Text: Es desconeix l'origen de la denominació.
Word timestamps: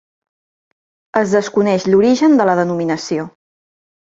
Es 1.21 1.35
desconeix 1.37 1.85
l'origen 1.91 2.41
de 2.41 2.51
la 2.51 2.59
denominació. 2.61 3.29